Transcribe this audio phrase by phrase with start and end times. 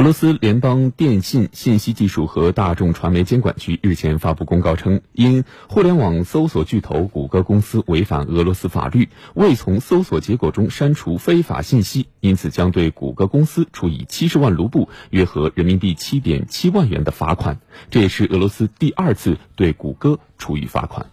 [0.00, 17.58] 俄罗斯联邦电信信息技术和大众传媒监管局日前发布公告称因互联网搜索巨头谷歌公司违反俄罗斯法律未从搜索结果中删除非法信息因此将对谷歌公司处以七十万卢布约合人民币七点七万元的罚款
[17.90, 21.10] 这也是俄罗斯第二次对谷歌处以罚款。